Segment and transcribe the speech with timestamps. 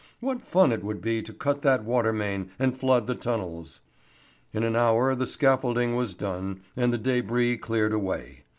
[0.19, 3.81] What fun it would be to cut that water main and flood the tunnels!
[4.51, 8.45] In an hour the scaffolding was done and the débris cleared away.